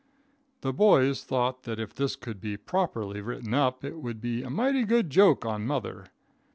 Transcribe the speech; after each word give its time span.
The 0.61 0.73
boys 0.73 1.23
thought 1.23 1.61
that 1.61 1.79
if 1.79 1.93
this 1.93 2.15
could 2.15 2.41
be 2.41 2.57
properly 2.57 3.21
written 3.21 3.53
up, 3.53 3.83
"it 3.85 3.97
would 3.99 4.19
be 4.19 4.41
a 4.41 4.49
mighty 4.49 4.83
good 4.83 5.11
joke 5.11 5.45
on 5.45 5.67
mother." 5.67 6.07